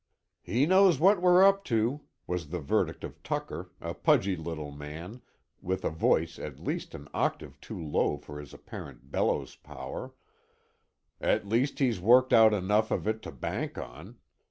"He 0.41 0.65
knows 0.65 0.99
what 0.99 1.21
we're 1.21 1.43
up 1.47 1.63
to," 1.65 2.01
was 2.25 2.47
the 2.49 2.57
verdict 2.57 3.03
of 3.03 3.21
Tucker, 3.21 3.69
a 3.79 3.93
pudgy 3.93 4.35
little 4.35 4.71
man, 4.71 5.21
with 5.61 5.85
a 5.85 5.91
voice 5.91 6.39
at 6.39 6.59
least 6.59 6.95
an 6.95 7.07
octave 7.13 7.61
too 7.61 7.79
low 7.79 8.17
for 8.17 8.39
his 8.39 8.51
apparent 8.51 9.11
bellows 9.11 9.55
power; 9.55 10.15
"at 11.19 11.47
least 11.47 11.77
he's 11.77 12.01
worked 12.01 12.33
out 12.33 12.51
enough 12.51 12.89
of 12.89 13.07
it 13.07 13.21
to 13.21 13.31
bank 13.31 13.77
on. 13.77 14.17